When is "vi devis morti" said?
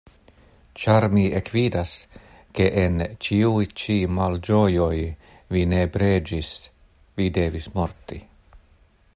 7.21-8.23